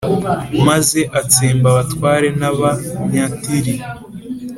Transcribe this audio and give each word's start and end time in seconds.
maze 0.67 0.99
atsemba 1.19 1.67
abatware 1.71 2.27
b’Abanyatiri, 2.39 3.75